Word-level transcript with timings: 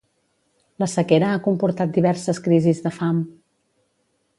La 0.83 0.87
sequera 0.93 1.29
ha 1.35 1.43
comportat 1.49 1.95
diverses 1.99 2.43
crisis 2.49 2.83
de 2.87 2.97
fam. 3.01 3.23